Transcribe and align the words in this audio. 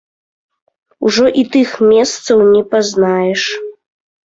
Ужо 1.09 1.25
і 1.41 1.43
тых 1.57 1.69
месцаў 1.91 2.43
не 2.55 2.65
пазнаеш. 2.75 3.41